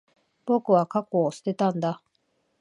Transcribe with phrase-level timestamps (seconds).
[0.47, 2.01] 僕は、過去を捨てたんだ。